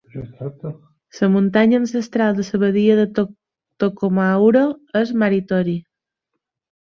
[1.19, 3.05] La muntanya ancestral de la badia de
[3.83, 4.63] Tokomaru
[5.03, 5.77] és Marotiri.